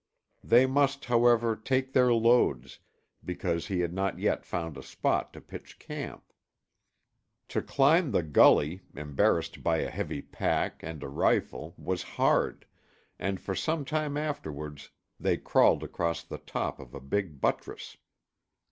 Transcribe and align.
They 0.43 0.65
must, 0.65 1.05
however, 1.05 1.55
take 1.55 1.93
their 1.93 2.11
loads, 2.11 2.79
because 3.23 3.67
he 3.67 3.81
had 3.81 3.93
not 3.93 4.17
yet 4.17 4.47
found 4.47 4.75
a 4.75 4.81
spot 4.81 5.31
to 5.33 5.41
pitch 5.41 5.77
camp. 5.77 6.33
To 7.49 7.61
climb 7.61 8.09
the 8.09 8.23
gully, 8.23 8.81
embarrassed 8.95 9.61
by 9.61 9.77
a 9.77 9.91
heavy 9.91 10.23
pack, 10.23 10.81
and 10.81 11.03
a 11.03 11.07
rifle, 11.07 11.75
was 11.77 12.01
hard, 12.17 12.65
and 13.19 13.39
for 13.39 13.53
some 13.53 13.85
time 13.85 14.17
afterwards 14.17 14.89
they 15.19 15.37
crawled 15.37 15.83
across 15.83 16.23
the 16.23 16.39
top 16.39 16.79
of 16.79 16.95
a 16.95 16.99
big 16.99 17.39
buttress. 17.39 17.97